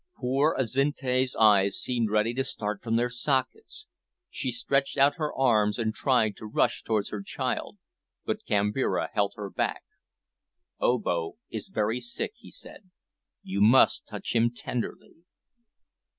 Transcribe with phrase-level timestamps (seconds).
[0.19, 3.85] Poor Azinte's eyes seemed ready to start from their sockets.
[4.31, 7.77] She stretched out her arms and tried to rush towards her child,
[8.25, 9.83] but Kambira held her back.
[10.79, 12.89] "Obo is very sick," he said,
[13.43, 15.17] "you must touch him tenderly."